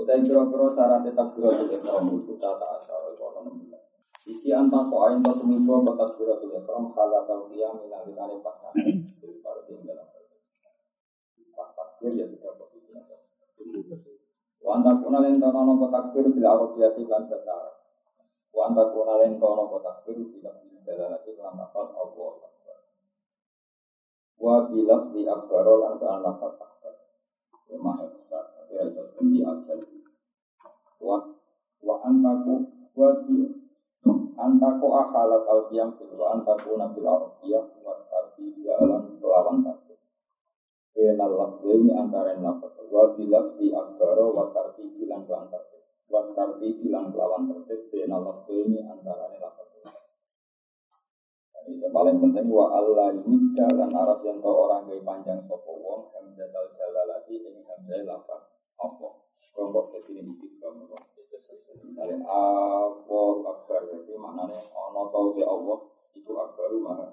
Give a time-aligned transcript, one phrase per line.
[0.00, 4.32] Utai kira-kira syarat takbiratul ihrami sittata asyara itu ana 16.
[4.32, 8.96] Iki anta ko ayin to tumibo ke takbiratul ihram halatal qiyam minalikane pas nanti.
[9.44, 10.00] Baru tinggal
[11.52, 14.16] Pas takbir ya sudah posisi nanti.
[14.64, 17.76] Wa anta kuna len tono nopo takbir bila arabiyati lan bahasa Arab.
[18.56, 20.48] Wa anta kuna len tono nopo takbir bila
[20.80, 22.78] jalalati lan lafaz Allah Akbar.
[24.40, 26.70] Wa bila di akbar lan akbar.
[28.30, 28.44] Besar.
[28.52, 29.99] Tapi harus abjad.
[31.00, 31.16] Wa
[31.80, 32.54] wa antaku
[32.92, 33.08] wa
[34.36, 39.98] antaku akhalat al qiyam wa antaku nabil arabiyah wa tarbi jalan lawan takbir.
[40.92, 46.68] Benal lafzi antara lafaz wa bilaf di akbaro wa tarti bilang lawan tertib wa tarti
[46.82, 49.70] bilang lawan tertib benal lafzi antara lafaz
[51.60, 55.76] Jadi yang paling penting wa Allah ini dan arab yang tau orang gay panjang sopo
[55.76, 58.00] wong hamzah al jalalati ini hamzah
[65.36, 65.78] di Allah
[66.16, 67.08] itu akbaru maha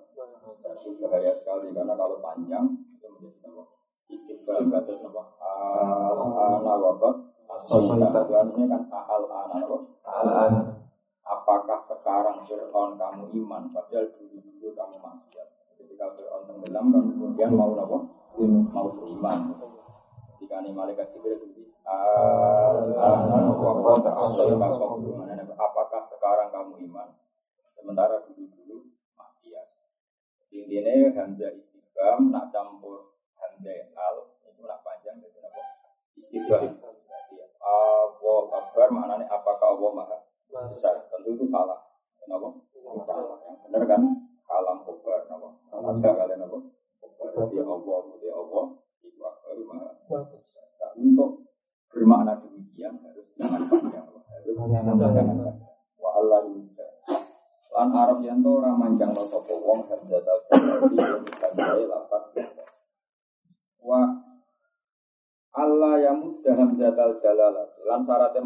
[0.47, 3.63] besar itu bahaya sekali karena kalau panjang itu menjadi apa
[4.07, 7.15] istighfar kata apa ana wabak
[7.67, 10.61] ini kan al ana al ana
[11.27, 15.47] apakah sekarang Fir'aun kamu iman padahal dulu dulu kamu maksiat?
[15.75, 17.97] Ketika Fir'aun tenggelam kamu kemudian mau apa
[18.71, 19.51] mau beriman.
[20.37, 21.47] Ketika ini malaikat Jibril
[25.57, 27.09] apakah sekarang kamu iman
[36.49, 36.76] But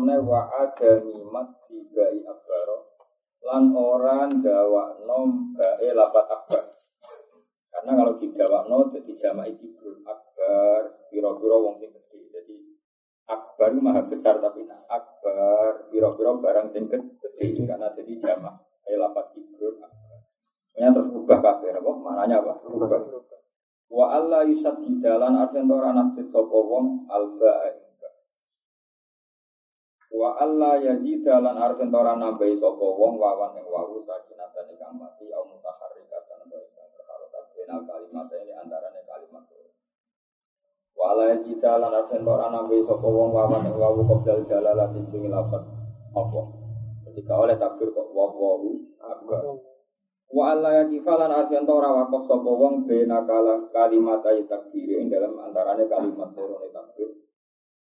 [0.01, 2.97] meneh wa adami matibai akbaro.
[3.45, 6.65] Lan orang gawa nom bae lapat akbar.
[7.71, 9.69] Karena kalau digawakno jadi jama iki
[10.01, 11.05] akbar.
[11.13, 12.55] Piro-piro wong sing gede jadi
[13.29, 18.51] akbar maha besar tapi nah akbar piro-piro barang sing gede karena jadi jama
[18.89, 19.77] Ayo lapat ibrun
[20.71, 21.91] Ini terus ubah kabeh apa?
[21.93, 22.63] Mananya apa?
[22.65, 22.97] Ubah.
[23.91, 27.51] Wa Allah yusad di artian ora nasjid sapa wong alba
[30.11, 35.31] Wa Allah yazid dalan artian ora nambahi sapa wong wawan ing wawu sakinatan ingkang mati
[35.31, 39.43] au mutaharrikatan wa ingkang berharokat benal kalimat ini antarane kalimat
[40.91, 45.31] Wa Allah yazid dalan artian ora nambahi sapa wong wawan ing wawu qabdal jalalati sing
[45.31, 45.63] lafat.
[46.11, 46.41] Apa?
[47.07, 49.63] Ketika oleh takbir kok wawu akbar.
[50.27, 55.87] Wa alla yakifalan artian ora wakaf sapa wong kala kalimat ayat takbir ing dalam antarane
[55.87, 56.67] kalimat loro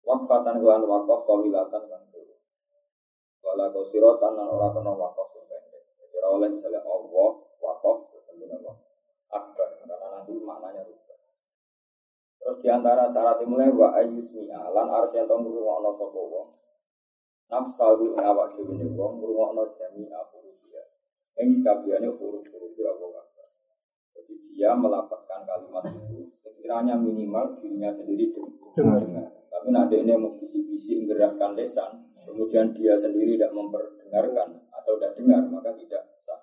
[0.01, 2.01] wakfatan lan wakaf kawilatan kan
[3.41, 7.31] wala kosirotan lan ora kena wakaf sependek jadi oleh misalnya Allah
[7.61, 8.77] wakaf kemudian Allah
[9.33, 11.19] akbar karena nanti maknanya rubah
[12.41, 16.61] terus diantara syarat mulai wa ayusmi'a lan artian tong ngrungokno sapa wong
[17.51, 20.83] nafsahu ing awak dhewe ne wong ngrungokno jami huruf ya.
[21.43, 23.23] Ing sakabehane huruf-huruf Allah.
[24.31, 28.31] Jadi dia melafalkan kalimat itu sekiranya minimal dirinya sendiri
[28.79, 29.27] dengar.
[29.51, 35.43] Tapi nanti ini mau bisik-bisik menggerakkan lesan, kemudian dia sendiri tidak memperdengarkan atau tidak dengar,
[35.51, 36.39] maka tidak sah.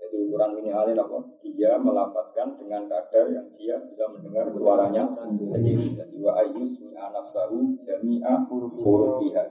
[0.00, 1.18] Jadi ukuran minimalnya apa?
[1.44, 5.92] Dia melafalkan dengan kadar yang dia bisa mendengar suaranya sendiri.
[5.92, 9.44] Jadi wa ayus mi'a nafsahu jami'a hurufiha.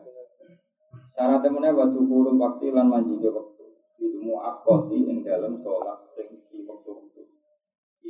[1.14, 3.64] Syaratnya mana waktu huruf waktu lan manjide waktu
[4.04, 6.85] ilmu akoti yang dalam sholat sing di waktu.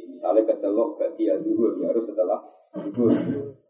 [0.03, 2.39] Misalnya kecelok gak dia dulu dia harus setelah
[2.75, 3.15] dulu.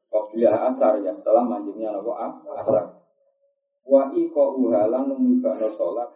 [0.10, 2.98] Waktu asar ya setelah manjingnya nopo asar.
[3.86, 6.10] Wa iko uhalan numikano sholat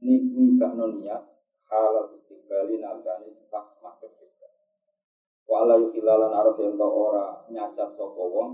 [0.00, 1.20] nikmikano niat
[1.68, 4.48] halal istiqbali nalgani pas makhluk kita.
[5.44, 8.50] Wa ala yukhilalan araf yang ora nyacat sopo wong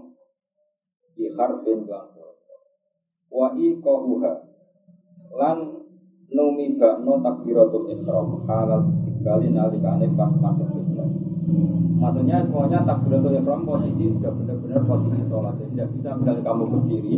[1.15, 2.11] di harfin lan
[3.31, 4.33] wa iqahuha
[5.39, 5.59] lan
[6.35, 10.80] numi bakno takbiratul ihram halal istiqbali nalikane pas kiblat
[12.01, 17.17] maksudnya semuanya takbiratul ihram posisi sudah benar-benar posisi sholat jadi tidak bisa misalnya kamu berdiri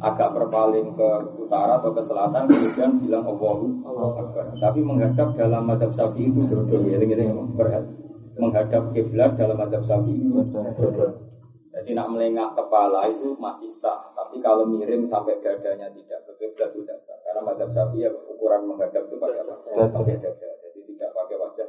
[0.00, 3.84] agak berpaling ke utara atau ke selatan kemudian bilang Allahu
[4.16, 4.56] Akbar.
[4.56, 7.28] Tapi menghadap dalam madhab Syafi'i itu jodoh ya, ini
[8.40, 11.06] menghadap kiblat dalam madhab Syafi'i itu
[11.70, 16.70] Jadi nak melengak kepala itu masih sah, tapi kalau miring sampai dadanya tidak ke kiblat
[16.74, 17.16] tidak sah.
[17.26, 19.54] Karena madhab Syafi'i ya, ukuran menghadap itu pakai apa?
[19.90, 20.48] Pakai dada.
[20.64, 21.66] Jadi tidak pakai wajah,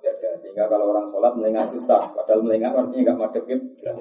[0.00, 0.30] dada.
[0.38, 3.96] Sehingga kalau orang sholat melengak itu sah, padahal melengak artinya nggak madhab kiblat.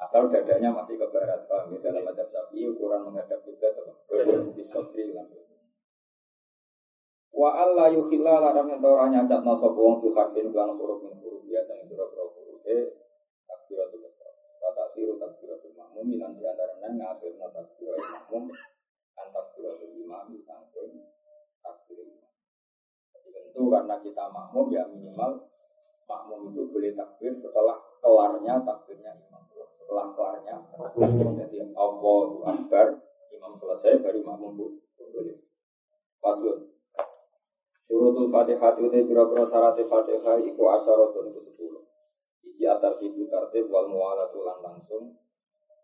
[0.00, 1.78] Asal dadanya masih ke barat, paham ya?
[1.84, 3.92] Dalam madhab syafi'i ukuran menghadap kiblat apa?
[4.56, 5.28] Di sotri lah.
[7.30, 11.40] Wa Allah yukhilla larang yang orang nyacat nasab wong fi harfin kan huruf min huruf
[11.46, 12.76] biasa yang berapa huruf e
[13.48, 14.34] takbiratul ihram.
[14.60, 18.44] Wa takbiru takbiratul makmum lan di antara nang ngafirna takbiratul makmum
[19.14, 20.90] kan takbiratul imam sampun
[21.60, 22.02] takbir
[23.30, 24.09] tentu karena kita
[24.50, 25.46] makmum ya minimal
[26.10, 29.46] makmum itu boleh takbir setelah kelarnya takbirnya imam.
[29.70, 31.06] Setelah kelarnya takbir
[31.38, 32.98] jadi Allahu Akbar
[33.30, 35.38] imam selesai baru makmum boleh.
[36.18, 36.66] Paslon
[37.86, 41.86] surutul fatihah itu biro-biro syarat fatihah iku asyaratun itu sepuluh.
[42.42, 45.14] Iji atar tibu tertib wal mu'alatu lan langsung.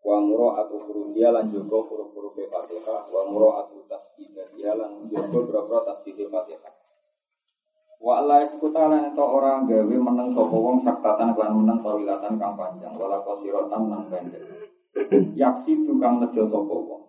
[0.02, 3.06] Wa muro atu hurufia lan jogo huruf-huruf fatihah.
[3.14, 6.75] Wa muro atu tasdidiyah lan jogo biro-biro tasdidiyah fatihah
[7.96, 12.54] Wa Allah iskuta lan ento ora gawe meneng sapa wong saktatan lan meneng tawilatan kang
[12.54, 14.44] panjang wala qasirotan nang pendek.
[15.32, 17.04] Yaksi tukang nejo sapa wong.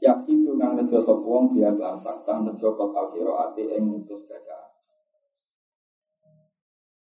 [0.00, 4.72] Yaksi tukang nejo sapa wong dia lan sakta nejo kok ati ing mutus bacaan.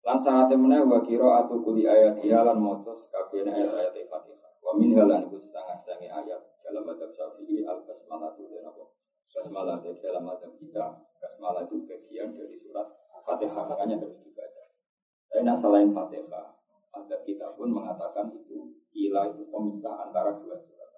[0.02, 4.50] Lan sanate meneh wa kira atu kuli ayat dia lan maca kabeh ayat-ayat Fatihah.
[4.58, 8.82] Wa min halan iku setengah-setengah ayat dalam madzhab Syafi'i al-basmalah tu dan apa?
[9.30, 12.90] Basmalah dalam madzhab kita Basmalah itu bagian dari surat
[13.22, 14.62] Fatihah makanya harus dibaca.
[15.30, 16.58] Tapi nah selain Fatihah,
[16.90, 20.90] ada kita pun mengatakan itu ilah itu pemisah antara dua surat.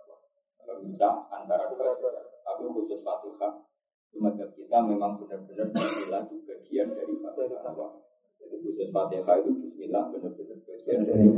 [0.64, 2.24] Pemisah antara dua surat.
[2.40, 3.68] Tapi khusus Fatihah,
[4.16, 7.92] madzhab kita memang benar-benar ilah itu bagian dari Fatihah.
[8.40, 11.28] Jadi khusus Fatihah itu Bismillah benar-benar bagian dari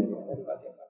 [0.46, 0.88] Fatihah.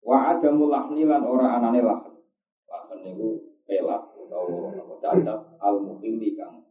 [0.00, 2.16] Wa ada mulahni lan ora anane lahan.
[2.64, 6.67] Lahan itu pelak atau cacat al mukhili kang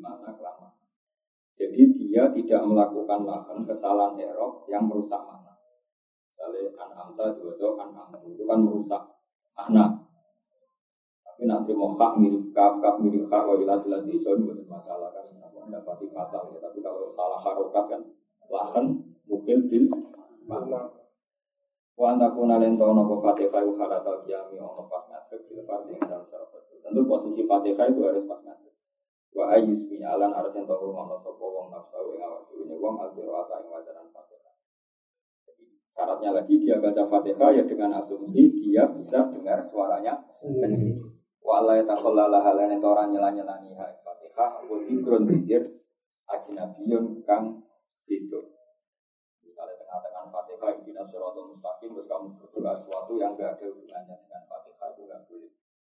[0.00, 0.72] di mana kelamaan.
[1.52, 5.52] Jadi dia tidak melakukan lahan kesalahan erok yang merusak mana.
[6.24, 9.02] Misalnya an amta juga an amta itu kan merusak
[9.52, 10.08] makna.
[11.20, 15.12] Tapi nanti mau hak mirip kaf kaf mirip hak wa ilah ilah itu bukan masalah
[15.12, 16.64] kan mendapati fatal ya.
[16.64, 18.00] Tapi kalau salah harokat kan
[18.48, 19.84] lahan mungkin bil
[20.48, 20.96] makna.
[21.92, 26.24] Wa antakuna lento nopo fatihah ukharatal kiami ono pas ngadeg bil fardhi dalam
[26.80, 28.40] Tentu posisi fatihah itu harus pas.
[29.30, 33.30] Wa ayus alan harus yang tahu ngono sopo wong nafsu ing awak dhewe wong albiro
[33.38, 34.54] ata ing wajaran Fatihah.
[35.46, 40.98] Jadi syaratnya lagi dia baca Fatihah ya dengan asumsi dia bisa dengar suaranya sendiri.
[41.38, 43.70] Wa Allah yatakhallala halane orang nyela-nyelani
[44.02, 45.62] Fatihah wa dzikrun dzikir
[46.26, 47.62] ajnabiyun kang
[48.10, 48.40] itu.
[49.46, 54.29] Misalnya tengah-tengah Fatihah Ihdina Shiratal Mustaqim terus kamu berdoa sesuatu yang enggak ada hubungannya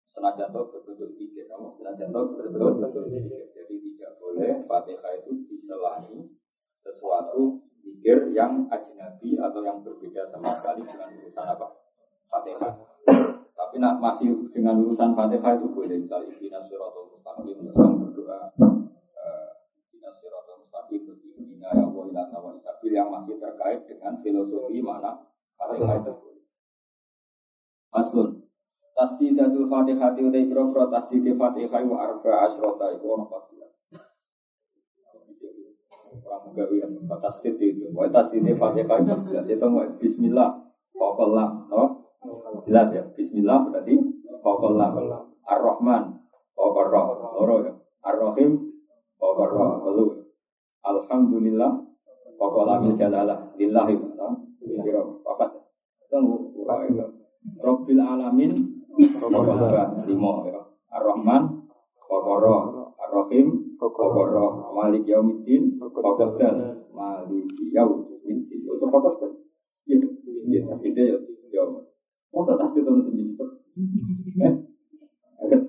[0.05, 6.29] senajan to berbentuk pikir kamu senajan to berbentuk pikir jadi tidak boleh fatihah itu diselahi
[6.85, 11.67] sesuatu pikir yang ajnabi atau yang berbeda sama sekali dengan urusan apa?
[12.29, 12.73] Fatihah.
[13.55, 15.97] Tapi nak masih dengan urusan fatihah itu boleh.
[15.97, 18.53] Misalnya ikhlas suratul mustaqim kamu berdoa
[19.17, 19.49] eh,
[19.93, 21.01] ikhlas suratul mustaqim
[21.57, 25.25] ya Allah ila sawa isabil yang masih terkait dengan filosofi mana
[25.57, 26.45] fatihah itu boleh.
[27.89, 28.44] Masun,
[28.95, 33.91] Tasdidatul Fatihah utai bro-bro tasdid Fatihah wa arba asrota itu ono 14.
[36.23, 37.91] Orang gawian tasdid itu.
[37.91, 40.63] Wa tasdid Fatihah 14 itu mau bismillah
[40.95, 42.07] faqallah, no?
[42.63, 43.03] Jelas ya.
[43.11, 43.99] Bismillah berarti
[44.39, 44.95] faqallah.
[45.43, 46.15] Ar-Rahman
[46.55, 47.01] faqarra.
[47.35, 47.75] Loro ya.
[47.99, 48.79] Ar-Rahim
[49.19, 49.83] faqarra.
[49.91, 50.23] Lalu
[50.87, 51.83] Alhamdulillah
[52.39, 54.55] faqallah bil jalalah lillahi, no?
[54.63, 55.51] Kira papat.
[57.55, 58.51] Rabbil alamin
[60.05, 60.61] lima ya.
[60.95, 61.43] Ar-Rahman,
[61.99, 62.55] Kokoro,
[62.95, 68.37] Ar-Rahim, Kokoro, Malik Yaumiddin, Kokodan, Malik Yaumiddin.
[68.47, 69.31] Itu Kokodan.
[69.85, 69.99] Iya,
[70.47, 71.17] iya, itu ya.
[71.51, 71.63] Ya,
[72.35, 73.49] masa tas itu harus disebut.
[74.43, 74.53] Eh,
[75.39, 75.61] agak.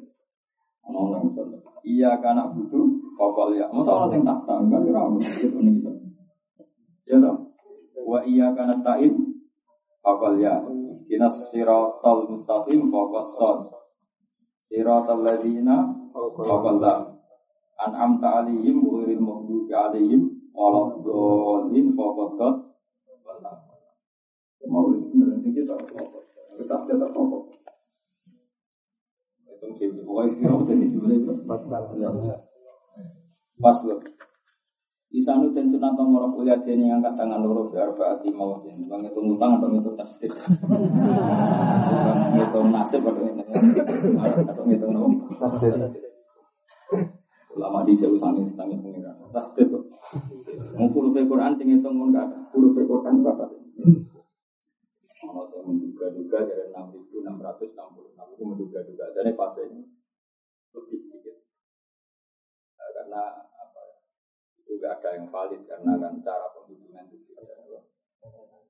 [0.82, 1.58] Ngomong misalnya.
[1.86, 3.70] Iya karena butuh kokol ya.
[3.70, 5.90] Masa orang yang tak tahu kan kira kamu itu nih gitu.
[7.06, 7.54] Ya toh.
[8.02, 9.14] Wa iya karena stain
[10.02, 10.58] kokol ya.
[11.16, 13.58] Ihdinas siratal mustaqim fawqas sod.
[14.68, 17.16] Siratal ladzina fawqal lam.
[17.80, 22.56] An'amta alaihim ghairil maghdubi alaihim waladdallin fawqad dot.
[24.68, 25.72] Mau sing kita?
[26.60, 27.38] Kita tidak apa.
[29.56, 31.16] Itu sih pokoknya kira jadi dulu
[33.56, 33.80] Pas
[35.76, 38.80] sunat nomor kuliah ini yang angkat tangan loro fi arbaati mawtin.
[38.88, 40.32] Bang itu ngutang atau itu tasdid.
[40.32, 43.44] Bang itu nasib atau itu.
[45.36, 46.00] Tasdid.
[47.52, 49.12] Ulama di jauh sangi sangi pengira.
[49.12, 49.68] Tasdid.
[50.80, 52.48] Mau huruf Quran sing itu mun kada.
[52.56, 53.44] Huruf Quran berapa?
[55.28, 59.12] Ono sing menduga-duga dari 6666 itu menduga-duga.
[59.12, 59.84] Jadi pas ini
[60.72, 61.36] lebih sedikit.
[62.80, 63.44] Karena
[64.66, 67.32] juga ada yang valid karena kan cara penghitungan itu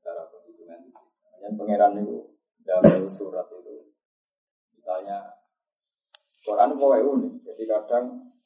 [0.04, 0.80] cara penghitungan
[1.40, 3.90] dan pangeran itu dalam surat itu
[4.76, 5.40] misalnya
[6.44, 8.04] Quran pokoknya unik jadi kadang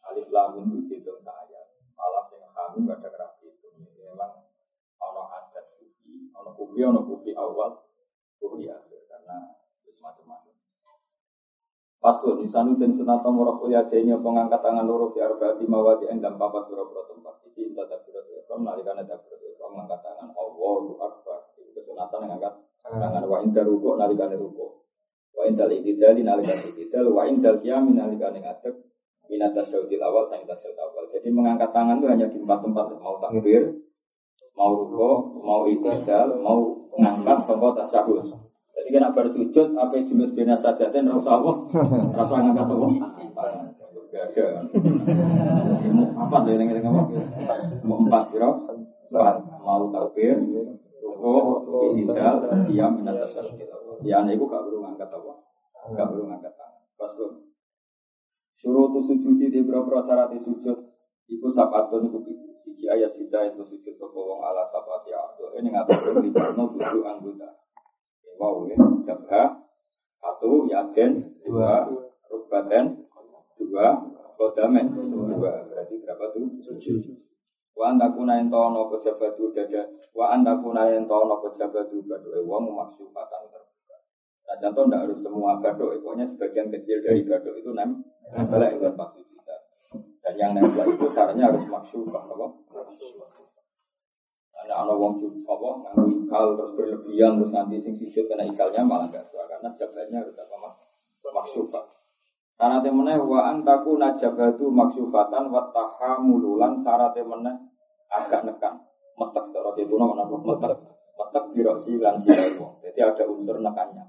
[0.08, 4.48] alif lam itu dihitung saya malah yang kami kadang rapi itu memang
[4.96, 7.84] ono adat kufi ono kufi ono kufi awal
[8.40, 10.54] kufi akhir karena itu semacam-macam
[12.00, 16.72] Fasul insanu dan sunat nomor ya denya pengangkat tangan loro di arbaati mawadi endam papat
[16.72, 17.09] tempat
[17.50, 20.30] siji inta takbirat ihram nalikane takbirat ihram mengangkat tangan.
[20.38, 21.50] Allahu akbar.
[21.58, 22.54] Itu kesunatan yang angkat
[22.86, 24.86] tangan wa inda ruku nalikane ruku.
[25.34, 28.74] Wa inda al-iktidal nalikane iktidal wa inda al-qiyam nalikane ngadeg
[29.26, 31.04] minat tasyahudil awal sang tasyahud awal.
[31.10, 33.66] Jadi mengangkat tangan itu hanya di empat tempat mau takbir
[34.54, 35.10] mau ruku
[35.42, 41.52] mau iktidal mau mengangkat sampai tasyahud jadi kena bersujud, apa julus bina sajatin, rasa apa?
[42.16, 42.86] Rasa ngangkat apa?
[44.30, 44.62] Ada.
[46.14, 47.08] Apa yang kita ngomong?
[47.82, 48.46] Mau empat kira,
[49.62, 50.38] mau takbir,
[51.02, 52.36] rukuk, hidal,
[52.70, 53.44] diam, minat dasar.
[54.06, 55.32] Ya, itu gak perlu ngangkat apa?
[55.92, 56.82] Gak perlu ngangkat tangan.
[56.94, 57.32] Faslun.
[58.54, 60.78] Suruh tu sujud di beberapa syarat sujud.
[61.30, 62.18] Iku sapatun iku
[62.58, 65.14] siji ayat sida itu sujud sapa wong ala sapati
[65.56, 67.48] Ini ngatur libatno tujuh anggota.
[68.36, 69.62] Wow ya, jabha
[70.20, 71.88] satu yaden dua
[72.28, 73.08] rubaten
[73.56, 73.96] dua
[74.40, 76.48] kodamen dua berarti berapa tuh?
[76.64, 76.96] Tujuh.
[77.76, 79.84] Wa anta kuna ento ana pejabatu dada.
[80.16, 83.96] Wa anta kuna ento ana pejabatu gadoke wong maksudatan terbuka.
[84.48, 88.00] Nah contoh tidak harus semua gadok, pokoknya sebagian kecil dari gadok itu nem
[88.32, 89.56] nempel yang pasti kita.
[90.24, 92.46] Dan yang nempel itu syaratnya harus maksufah, apa?
[94.60, 95.68] Ada wong apa?
[95.84, 99.44] Nganggo ikal terus berlebihan terus nanti sing sujud kena ikalnya malah gak suka.
[99.50, 100.76] Karena jabatnya harus apa mas
[102.60, 107.56] Syarat meneh wa antaku najabatu maksufatan wa tahamululan syarat meneh
[108.12, 108.76] agak nekan
[109.16, 110.76] metek cara itu nama metek
[111.16, 112.76] metek biroksi lan silawo.
[112.84, 114.04] Jadi ada unsur nekannya.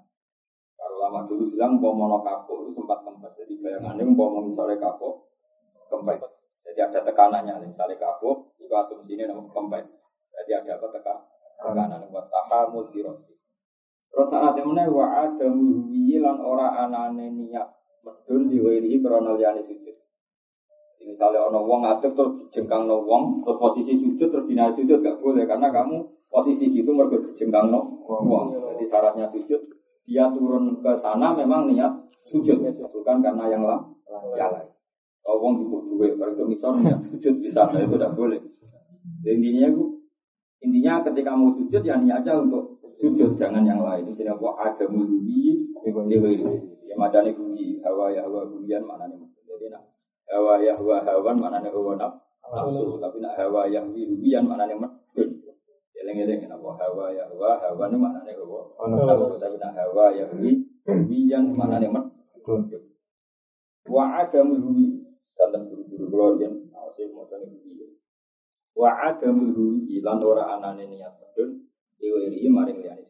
[0.76, 3.40] Kalau lama dulu bilang mau kapok itu sempat kempes.
[3.40, 5.32] Jadi bayangannya mau misalnya kapok
[5.88, 6.20] kempes.
[6.68, 9.88] Jadi ada tekanannya misalnya kapok itu asumsinya nama kempes.
[10.36, 11.24] Jadi ada apa tekan
[11.56, 13.32] tekanan buat tahamul dirosi.
[14.12, 19.96] Terus saat mana wa ada lan ora anane niat medun diwiri krono liyane sujud.
[21.02, 25.18] Misalnya ono wong ngadeg terus jengkang no wong terus posisi sujud terus dinari sujud gak
[25.18, 25.98] boleh karena kamu
[26.30, 28.54] posisi gitu mergo jengkang no wong.
[28.54, 29.62] Jadi syaratnya sujud
[30.06, 31.90] dia turun ke sana memang niat
[32.30, 33.82] sujud bukan karena yang lain.
[34.38, 34.70] Yang lain.
[35.22, 38.42] Kalau wong dibuat duit, kalau itu misalnya sujud bisa, itu tidak boleh.
[39.22, 40.02] Jadi intinya itu
[40.62, 44.06] Intinya ketika mau sujud ya niatnya untuk sujud jangan yang lain.
[44.14, 45.58] Ini apa ada mulubi
[46.92, 49.16] Ya macam ini hawa ya hawa bulian mana nih?
[49.48, 49.88] Jadi nak
[50.28, 52.14] hawa ya hawa hawan nih hawa naf
[52.52, 53.00] nafsu.
[53.00, 55.30] Tapi nak hawa ya bulian mana nih medun.
[55.96, 58.76] Eleng-eleng apa hawa ya hawa hawan mana nih hawa
[59.08, 59.40] nafsu.
[59.40, 62.68] Tapi nak hawa ya bulian mana nih medun.
[63.88, 65.00] Wa ada mulubi.
[65.24, 67.48] Standar guru-guru yang Awas mau tanya
[68.82, 71.68] wa adamuhu ilan ora anane niat medun
[72.00, 73.06] diwiri maring liyane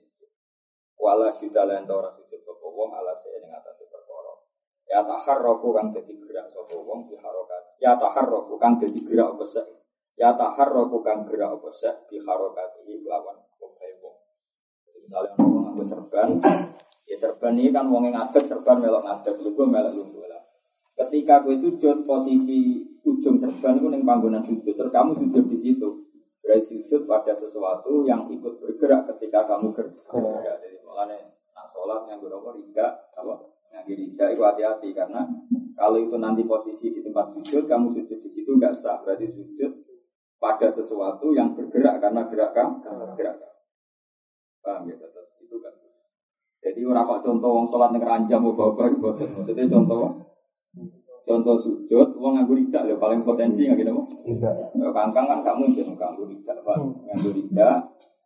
[1.02, 4.38] wala sudah lan ora sujud sapa wong ala se ning atase perkara.
[4.86, 7.82] Ya taharraku kang dadi gerak sapa wong di harokat.
[7.82, 9.66] Ya taharraku kang dadi gerak apa sek
[10.14, 14.16] ya taharraku kang gerak apa sek di harokat iki lawan omahe wong.
[15.02, 16.30] Misalnya wong nganggo serban
[17.10, 20.22] ya serban ini kan wong ngadeg serban melok ngadeg lugu melok lugu
[21.08, 26.01] ketika gue sujud posisi ujung serban itu neng panggonan sujud terus kamu sujud di situ
[26.42, 30.60] berarti sujud pada sesuatu yang ikut bergerak ketika kamu bergerak.
[30.62, 31.06] Jadi malah
[31.54, 33.36] nak sholat yang berapa riga apa?
[33.72, 35.22] Yang riga itu hati-hati karena
[35.78, 39.00] kalau itu nanti posisi di tempat sujud kamu sujud di situ nggak sah.
[39.06, 39.72] Berarti sujud
[40.42, 42.82] pada sesuatu yang bergerak karena gerak kamu.
[43.16, 43.38] Gerak
[44.62, 44.96] paham ya?
[44.98, 45.74] Terus itu kan.
[46.62, 48.98] Jadi Jadi ora kok contoh wong sholat ning ranjam boten.
[48.98, 50.18] Maksudnya contoh
[51.22, 53.94] contoh sujud wong nganggo ridak lho paling potensi nggak gitu
[54.26, 54.56] Tidak.
[54.94, 56.78] kangkang kan gak mungkin nganggo ridak Pak.
[56.82, 57.78] Nganggo ridak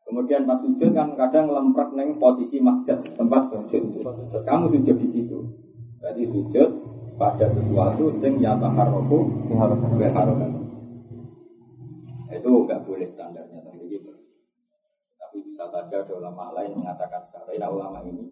[0.06, 4.06] Kemudian pas sujud kan kadang ngelemprak neng posisi masjid tempat sujud.
[4.06, 5.38] Terus kamu sujud di situ.
[5.98, 6.70] Berarti sujud
[7.18, 9.26] pada sesuatu sing nyata haroku.
[12.30, 14.14] Itu nggak boleh standarnya tapi gitu.
[15.18, 18.30] Tapi bisa saja ada ulama lain mengatakan secara ulama ini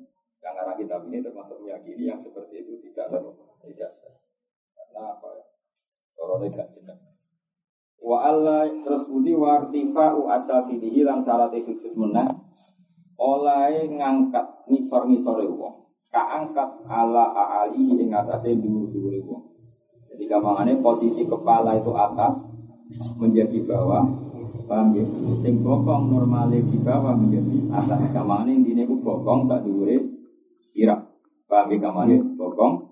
[0.63, 3.11] arah kitab ini termasuk meyakini yang seperti itu tidak
[3.65, 4.22] tidak sah.
[6.33, 6.97] Corona gak jenak.
[8.01, 12.25] Wa Allah terus budi wa artifa'u asafidihi lan syarat sujud meneh
[13.21, 15.93] oleh ngangkat nisor-nisore wong.
[16.09, 19.45] Kaangkat ala aali ing atase dhuwur-dhuwure wong.
[20.09, 22.49] Jadi gampangane posisi kepala itu atas
[23.21, 24.01] menjadi bawah.
[24.65, 25.05] Paham ya?
[25.37, 28.09] Sing bokong normale di bawah menjadi atas.
[28.09, 30.01] Gampangane intine ku bokong sak dhuwure
[30.73, 30.97] sirah.
[31.45, 32.82] Paham ya gampangane bokong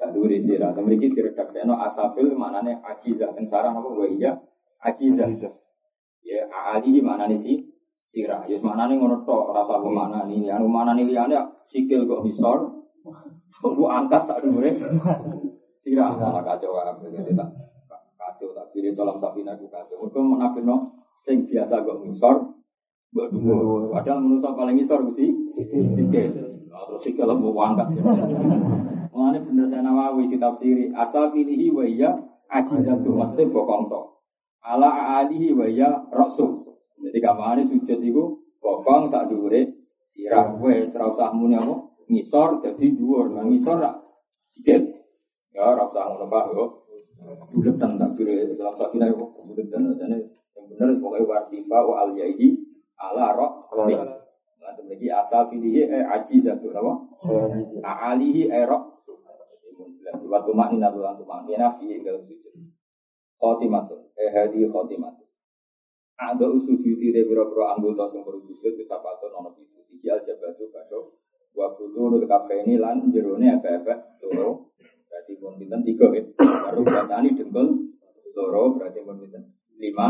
[0.00, 0.72] sak dhuwure sirah.
[0.72, 3.36] Tapi iki diredaksekno asafil maknane ajizah.
[3.36, 4.32] Teng sarang apa wa iya
[4.80, 5.28] ajizah.
[6.24, 7.56] Ya ali mana nih sih
[8.08, 8.48] sirah.
[8.48, 10.48] Ya mana nih ngono tok rasa apa mana nih.
[10.48, 11.36] Yang mana nih liane
[11.68, 12.80] sikil kok misor.
[13.60, 14.64] Tunggu angkat tak dulu
[15.80, 16.96] Sirah malah kacau kan.
[17.04, 17.48] Jadi tak
[18.16, 20.08] kacau tak pilih dalam sapina aku kacau.
[20.24, 22.56] Menapin no sing biasa kok misor.
[23.10, 23.90] Berdua.
[23.90, 26.30] Padahal menurut paling misor mesti sikil.
[26.70, 27.90] Terus sikil mau angkat.
[29.30, 32.10] Mengenai bener saya nawawi ditafsiri asal filihi wa iya
[32.50, 34.26] ajizatu maksudnya bokong tok
[34.58, 36.50] ala alihi wa ya rasul.
[36.98, 41.78] Jadi kamane sujud iku bokong sak dhuwure sirah wis ora usah muni apa
[42.10, 43.30] ngisor dadi dhuwur.
[43.30, 44.02] Nah ngisor rak
[44.50, 44.82] sikit.
[45.54, 46.64] Ya ora usah ngono Pak yo.
[47.54, 50.26] Buletan tak kira dalam sak kira kok buletan jane
[50.58, 52.58] yang bener pokoke wartifa wa al yaidi
[52.98, 53.94] ala rasul.
[53.94, 56.98] Nah demiki asal filihi eh ajizatu napa?
[58.10, 58.66] Alihi eh
[59.82, 60.28] rasul.
[60.28, 62.70] Waktu maknina tulan tumaknina fi dalam sujud
[63.40, 65.28] khotimatun eh hadi khotimatun
[66.20, 68.76] ada usujudi de biro-biro anggota sing perlu sujud
[72.28, 74.20] kafeni lan jerone apa-apa
[75.08, 77.66] berarti pun tiga ya baru dengkul
[78.76, 79.16] berarti pun
[79.80, 80.06] lima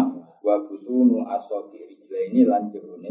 [2.10, 3.10] ini lan jerone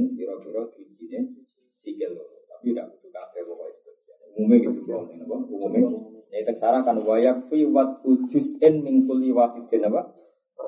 [1.79, 2.11] sikil
[2.51, 3.91] tapi udah butuh kafe pokoknya
[4.35, 4.83] umumnya gitu
[5.47, 10.13] umumnya ini sekarang kan wayak fi wat ujuzin min kulli wahidin apa?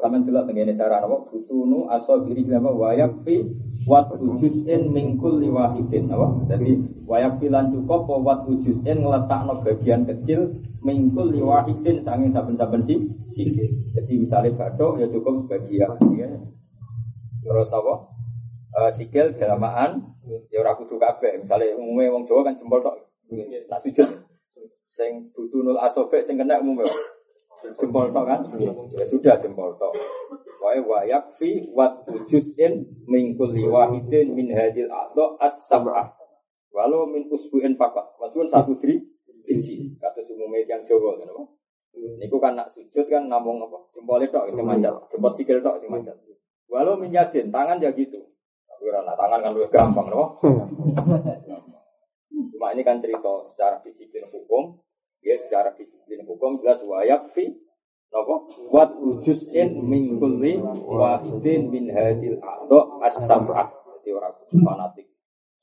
[0.02, 1.30] Sampeyan delok tengene cara apa?
[1.30, 2.74] Busunu asal diri apa?
[2.74, 3.46] Wayak fi
[3.86, 6.50] wat ujuzin min kulli wahidin apa?
[6.50, 10.50] Jadi wayak fi lan cukup wat ujuzin ngletakno bagian kecil
[10.82, 12.98] min kulli wahidin sange saben-saben si
[13.30, 15.94] sikil jadi misalnya bathuk ya cukup sebagian.
[16.18, 16.30] Ya
[17.46, 17.94] terus apa?
[18.82, 20.10] Eh, sikil dalamaan
[20.50, 21.38] ya ora kudu kabeh.
[21.38, 22.98] Misalnya umumnya wong Jawa kan jempol tok
[23.70, 24.31] nak sujud
[25.02, 26.94] sing butunul asobe sing kena umum ya.
[27.62, 28.42] jempol tok kan?
[28.94, 29.98] Ya sudah jempol tok.
[30.62, 36.14] Wae wayak fi wat ujusin min kulli wahidin min hadil a'dha as-sab'ah
[36.70, 38.06] walau min usbu'in fakat.
[38.22, 39.02] Maksudnya satu dri
[39.42, 41.34] biji kata umumnya yang Jawa kan
[41.92, 43.90] Niku kan nak sujud kan namung apa?
[43.90, 44.94] Jempol tok sing manjat.
[45.10, 46.14] Jempol sikil tok sing manjat.
[46.70, 48.22] Walau min yadin tangan ya gitu.
[48.70, 50.40] Tapi ora tangan kan lebih gampang loh
[52.62, 54.78] Cuma ini kan cerita secara disiplin hukum,
[55.22, 57.50] ya secara disiplin hukum jelas wayak fi
[58.12, 63.72] Nopo wat ujuzin min kulli wahidin min hadil a'dha as-sab'ah.
[63.72, 65.08] Jadi orang fanatik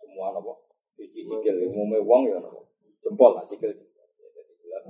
[0.00, 0.64] semua nopo
[0.96, 2.72] sisi sikil umumnya wong ya nopo
[3.04, 3.68] jempol lah sikil.
[3.68, 4.84] Jadi jelas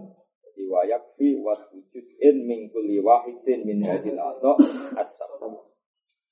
[0.47, 4.55] jadi wayak fi wat ujuzin min kulli wahidin min hadil a'dha
[4.95, 5.67] as-sab'ah.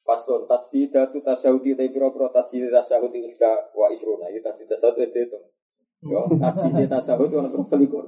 [0.06, 5.38] Pastor tasdidatu tasyahudi tapi pira-pira tasdid tasyahudi uska wa isruna itu tasdid tasyahud itu itu.
[6.04, 8.04] Yo, tasdid tasyahud ono terus selikur.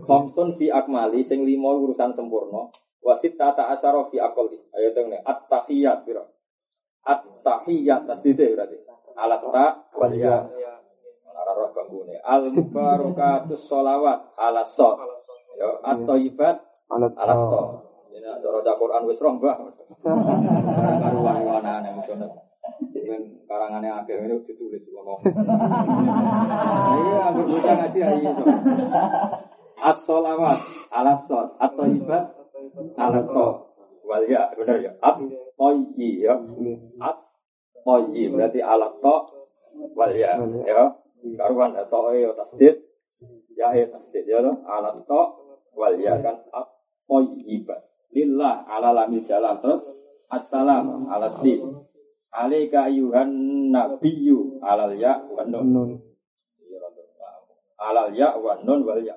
[0.00, 2.72] Khamsun fi akmali sing lima urusan sempurna.
[3.04, 4.56] Wasit tata asyara fi aqali.
[4.72, 6.24] Ayo teng at tahiyat pira.
[7.04, 8.80] At tahiyat tasdid berarti.
[9.18, 10.48] Alat ta wal ya.
[11.28, 12.16] Ora roh banggune.
[12.24, 14.96] Al mubarakatus sholawat ala sot.
[15.58, 16.56] Yo, at thayyibat
[16.88, 17.62] Alat ala to.
[18.16, 19.56] Ini cara Quran wis roh, Mbah.
[20.00, 22.47] Karuan wana ana misalnya.
[22.92, 25.20] Dengan karangannya agak ini ditulis ngomong.
[26.98, 28.44] Iya, ambil bocah ngaji aja itu.
[29.78, 30.58] As-sholawat
[30.90, 32.24] ala sot atau ibad
[32.98, 33.48] ala to.
[34.08, 34.92] Wal ya, benar ya.
[35.04, 35.20] At
[35.56, 36.34] toyi ya.
[36.98, 37.16] At
[37.84, 39.16] toyi berarti ala to
[39.94, 40.34] wal ya.
[40.66, 40.84] Ya.
[41.38, 42.76] Karuan to ya tasdid.
[43.54, 44.64] Ya ya tasdid ya lo.
[44.66, 45.22] Ala to
[45.78, 46.68] wal ya kan at
[47.06, 47.84] toyibat.
[48.08, 49.84] Lillah ala lamil jalan terus
[50.32, 51.60] assalam ala si
[52.32, 53.30] alaika ayuhan
[53.72, 55.96] nabiyyu alal ya wa nun.
[56.60, 56.78] Iya,
[57.80, 59.16] alal ya wa nun wal ya.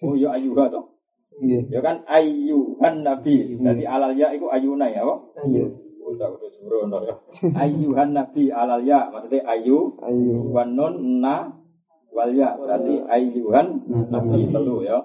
[0.00, 0.96] Oh ya ayuha toh.
[1.40, 1.72] Nggih.
[1.72, 3.56] Ya kan ayuhan nabi.
[3.56, 5.16] Jadi alal ya itu ayuna ya, apa?
[5.48, 5.66] Iya.
[6.00, 7.14] Udah udah sembrono ya.
[7.54, 10.36] Ayuhan nabi alal ya maksudnya ayu Ayo.
[10.50, 11.54] wa nun na
[12.10, 12.56] wal ya.
[12.58, 14.98] Berarti ayuhan nabi telu ya.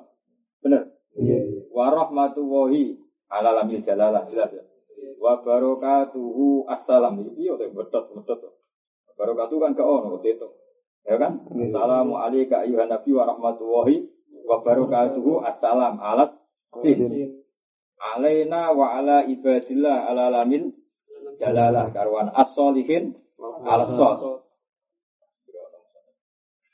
[0.63, 0.91] Bener.
[1.15, 1.69] Iya.
[1.71, 2.97] Wa rahmatullahi
[3.31, 4.63] ala lamil jalalah jelas ya.
[5.25, 7.17] Wa barakatuhu assalam.
[7.33, 8.45] Iya teh betot betot.
[9.17, 10.49] Barakatuh kan ke ono itu.
[11.01, 11.41] Ya kan?
[11.49, 14.05] Assalamu alayka ayuhan nabi wa rahmatullahi
[14.45, 16.29] wa barakatuhu assalam alas
[16.77, 17.41] sin.
[17.97, 20.69] Alaina wa ala ibadillah ala lamil
[21.41, 23.17] jalalah karwan as-solihin
[23.65, 24.45] ala sol.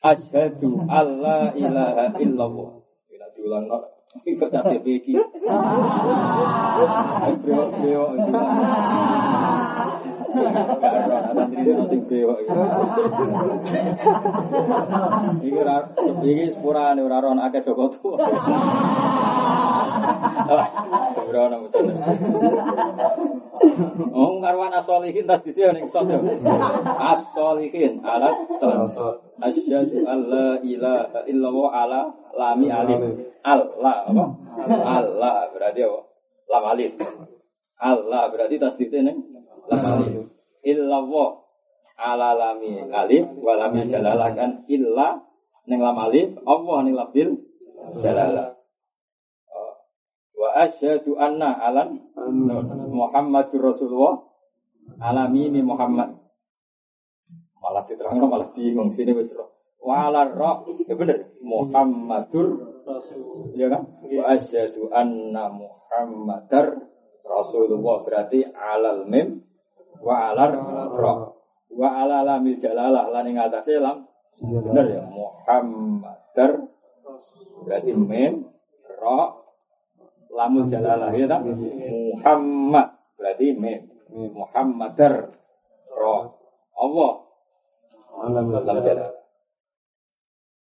[0.03, 2.83] Asyhadu alla ilaha illallah.
[3.15, 3.69] Ila diulang
[4.11, 5.15] Ikut capek beki.
[7.41, 8.09] Brewok brewok.
[11.31, 12.37] Santri itu sing brewok.
[15.39, 15.77] Iki ora
[16.27, 18.19] iki sepurane ora ora akeh Joko tuwa.
[21.15, 21.83] Sembrono musuh.
[24.11, 26.17] Oh, karwan asolihin tas di ning sot ya.
[26.97, 29.21] Asolihin alas sot.
[29.41, 32.01] Asyhadu alla ilaha illallah ala
[32.35, 33.01] lami alif.
[33.41, 34.25] Allah apa?
[34.69, 35.99] Allah berarti apa?
[36.51, 36.93] Lam alif.
[37.81, 39.17] Allah berarti tasdidnya ning
[39.69, 40.29] lam alif.
[40.61, 41.29] Illallah
[42.01, 45.21] ala lami alif wa lami jalalah kan illa
[45.65, 47.29] ning lam alif Allah ning labdil
[47.97, 48.60] jalalah.
[50.51, 51.99] Asyhadu anna alan
[52.91, 54.19] Muhammadur Rasulullah.
[55.01, 56.13] Alami ini Muhammad.
[57.61, 58.91] Malah diterangno malah bingung.
[58.91, 59.49] Sini wis roh.
[59.81, 60.67] Ala roh.
[60.85, 61.31] Ya bener.
[61.41, 62.81] Muhammadur
[63.55, 63.87] ya kan?
[64.03, 66.77] Wa asyhadu anna Muhammadar
[67.23, 68.03] Rasulullah.
[68.03, 69.41] Berarti alal mim
[70.03, 70.51] wa alar
[70.91, 71.19] roh.
[71.71, 73.09] Wa ala lamil jalalah.
[73.09, 74.05] Lan ing atase lam.
[74.41, 75.03] Bener ya?
[75.07, 76.67] Muhammadar
[77.61, 78.49] berarti mim
[79.01, 79.40] roh
[80.31, 81.43] lamul jalalah ya tak?
[81.45, 82.87] Muhammad.
[83.19, 85.31] Berarti mim Muhammadar.
[85.95, 86.31] Roh.
[86.75, 87.13] Allah.
[88.31, 88.45] Lam
[88.81, 89.21] jalalah.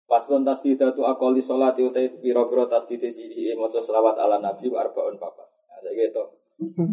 [0.05, 1.89] Pas pun tasdid itu akoli sholat itu
[2.21, 5.49] piro-piro tasdid sidi maca selawat ala nabi wa arbaun papa.
[5.65, 6.23] Nah, saya gitu.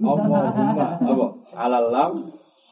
[0.01, 0.97] Allahumma.
[0.97, 1.27] Apa?
[1.53, 2.13] Ala lam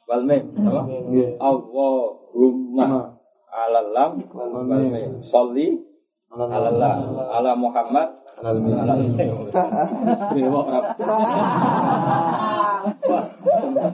[0.09, 0.45] wal mim.
[0.57, 0.83] Apa?
[0.89, 1.37] Nggih.
[1.37, 3.15] Allahumma.
[3.53, 5.21] Ala lam wal mim.
[5.21, 5.77] Sholli
[6.33, 7.21] ala lam.
[7.21, 8.19] Ala Muhammad
[10.33, 10.85] Dewa rap.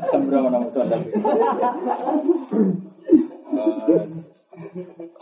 [0.06, 1.10] Sembrono nang musuh tapi.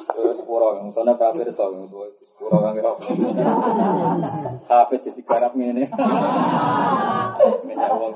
[0.04, 3.00] Terus sepuro, yang sana kafir so, yang sepuro kan kau.
[4.68, 5.88] Kafir jadi garap ini.
[7.64, 8.12] Minyak uang.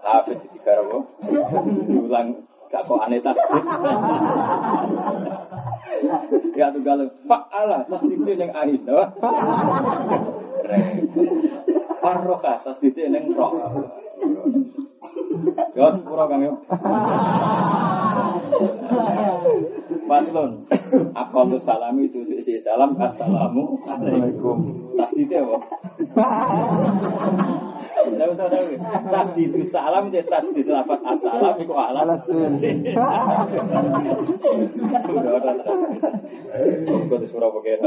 [0.00, 1.04] Kafir jadi garap.
[1.84, 2.28] Diulang
[2.72, 3.36] gak kok aneh tak.
[6.60, 9.00] Ya tuh galau fa'ala itu yang akhir, no?
[12.04, 13.56] Farroka tas itu yang roh.
[15.72, 16.52] Yo sepuro kang yo.
[20.04, 20.68] Paslon.
[21.16, 24.60] Aqallu salami itu isi salam assalamu alaikum.
[25.00, 25.56] Tasdid apa?
[28.00, 28.66] Tahu tahu tahu.
[29.12, 32.08] Tasdid salam itu tasdid lafaz assalam iku ala.
[32.08, 32.52] Alasin.
[35.04, 35.52] Sudah ada.
[37.06, 37.78] Kau di surau pakai.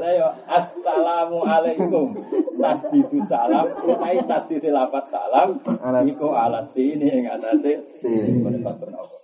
[0.00, 2.16] Ayo assalamu alaikum.
[2.56, 5.60] Tasdid salam utai tasdid lafaz salam
[6.08, 8.40] iku ala sini yang atase Sin.
[8.42, 9.21] Menepatkan apa?